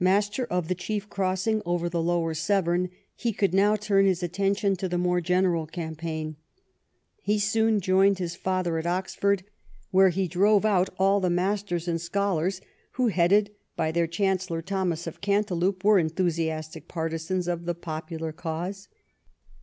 [0.00, 4.54] Master of the chief crossing over the Lower Severn, he could now turn his atten
[4.54, 6.36] tion to the more general campaign.
[7.20, 9.42] He soon joined his father at Oxford,
[9.90, 12.62] where he drove out all the masters and scholars,
[12.92, 18.88] who, headed by their Chancellor, Thomas of Cantilupe, were enthusiastic partisans of the popular cause.